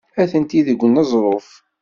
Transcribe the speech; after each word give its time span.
Atenti 0.21 0.61
deg 0.67 0.79
uneẓruf. 0.85 1.47